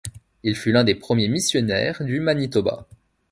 [0.41, 2.87] Il fut l'un des premiers missionnaires du Manitoba.